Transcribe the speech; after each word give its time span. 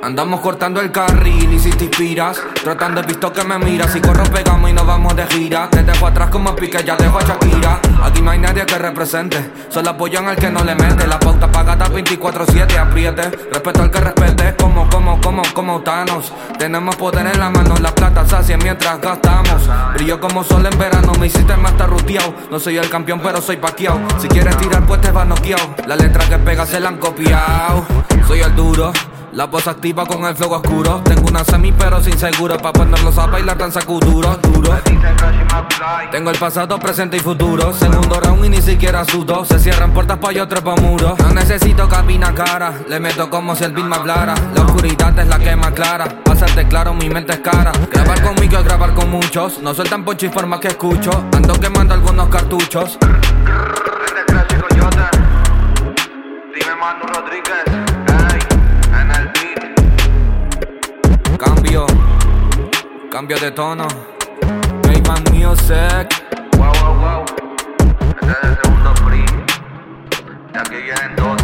Andamos 0.00 0.40
cortando 0.40 0.80
el 0.80 0.92
carril 0.92 1.52
y 1.52 1.58
si 1.58 1.70
te 1.70 1.86
inspiras, 1.86 2.40
tratando 2.62 3.00
de 3.00 3.08
visto 3.08 3.32
que 3.32 3.42
me 3.42 3.58
miras. 3.58 3.92
Si 3.92 4.00
corro 4.00 4.22
pegamos 4.24 4.70
y 4.70 4.72
nos 4.72 4.86
vamos 4.86 5.16
de 5.16 5.26
gira. 5.26 5.68
Te 5.70 5.82
dejo 5.82 6.06
atrás 6.06 6.30
como 6.30 6.54
pique, 6.54 6.82
ya 6.84 6.96
dejo 6.96 7.18
a 7.18 7.22
Shakira. 7.22 7.80
Aquí 8.02 8.22
no 8.22 8.30
hay 8.30 8.38
nadie 8.38 8.64
que 8.64 8.78
represente, 8.78 9.50
solo 9.68 9.90
apoyan 9.90 10.28
al 10.28 10.36
que 10.36 10.50
no 10.50 10.62
le 10.62 10.74
mete. 10.76 11.06
La 11.06 11.18
pauta 11.18 11.50
pagada 11.50 11.86
24-7, 11.86 12.78
apriete. 12.78 13.22
Respeto 13.52 13.82
al 13.82 13.90
que 13.90 14.00
respete, 14.00 14.54
como, 14.56 14.88
como, 14.88 15.20
como, 15.20 15.42
como 15.52 15.80
Thanos. 15.80 16.32
Tenemos 16.58 16.94
poder 16.96 17.26
en 17.26 17.38
la 17.38 17.50
mano, 17.50 17.74
la 17.80 17.92
plata 17.92 18.24
sacia 18.24 18.56
mientras 18.56 19.00
gastamos. 19.00 19.68
Brillo 19.94 20.20
como 20.20 20.44
sol 20.44 20.64
en 20.64 20.78
verano, 20.78 21.12
mi 21.20 21.28
sistema 21.28 21.70
está 21.70 21.86
ruteado. 21.86 22.34
No 22.50 22.60
soy 22.60 22.78
el 22.78 22.88
campeón, 22.88 23.20
pero 23.20 23.42
soy 23.42 23.56
paqueado. 23.56 24.00
Si 24.18 24.28
quieres 24.28 24.56
tirar, 24.58 24.86
pues 24.86 25.00
te 25.00 25.10
vas 25.10 25.26
noqueado. 25.26 25.74
La 25.86 25.96
letra 25.96 26.24
que 26.28 26.38
pega 26.38 26.64
se 26.64 26.78
la 26.78 26.88
han 26.90 26.98
copiado. 26.98 27.84
Soy 28.26 28.40
el 28.40 28.54
duro. 28.54 28.92
La 29.38 29.44
voz 29.44 29.68
activa 29.68 30.04
con 30.04 30.24
el 30.24 30.34
flow 30.34 30.50
oscuro. 30.50 31.00
Tengo 31.04 31.28
una 31.28 31.44
semi 31.44 31.70
pero 31.70 32.02
sin 32.02 32.18
seguro. 32.18 32.58
Pa' 32.58 32.72
ponerlos 32.72 33.16
a 33.18 33.26
bailar 33.26 33.56
tan 33.56 33.70
sacuduro, 33.70 34.36
duro. 34.42 34.76
Tengo 36.10 36.30
el 36.30 36.38
pasado, 36.40 36.76
presente 36.80 37.18
y 37.18 37.20
futuro. 37.20 37.72
Segundo 37.72 38.18
round 38.18 38.46
y 38.46 38.48
ni 38.48 38.60
siquiera 38.60 39.04
sudo. 39.04 39.44
Se 39.44 39.60
cierran 39.60 39.92
puertas 39.92 40.18
pa' 40.18 40.32
yo 40.32 40.48
trepo 40.48 40.74
muro. 40.78 41.14
No 41.20 41.30
necesito 41.30 41.88
cabina 41.88 42.34
cara. 42.34 42.80
Le 42.88 42.98
meto 42.98 43.30
como 43.30 43.54
si 43.54 43.62
el 43.62 43.70
beat 43.70 43.86
me 43.86 43.94
hablara. 43.94 44.34
La 44.56 44.62
oscuridad 44.62 45.16
es 45.16 45.28
la 45.28 45.38
que 45.38 45.54
más 45.54 45.70
clara. 45.70 46.08
Pásate 46.24 46.66
claro, 46.66 46.92
mi 46.92 47.08
mente 47.08 47.34
es 47.34 47.38
cara. 47.38 47.70
Grabar 47.92 48.20
conmigo 48.20 48.58
es 48.58 48.64
grabar 48.64 48.92
con 48.92 49.08
muchos. 49.08 49.62
No 49.62 49.72
sueltan 49.72 50.04
poncho 50.04 50.26
y 50.26 50.30
forma 50.30 50.58
que 50.58 50.66
escucho. 50.66 51.12
Ando 51.32 51.54
quemando 51.60 51.94
algunos 51.94 52.28
cartuchos. 52.28 52.98
Cambio, 61.38 61.86
cambio 63.12 63.38
de 63.38 63.52
tono. 63.52 63.86
Mayman 64.84 65.22
Music. 65.32 66.08
Wow, 66.56 66.72
wow, 66.82 66.94
wow. 66.98 67.24
Este 68.20 68.30
es 68.30 68.44
el 68.44 68.58
segundo 68.62 68.94
free. 68.96 69.24
De 70.52 70.58
aquí 70.58 70.82
vienen 70.82 71.14
dos. 71.16 71.37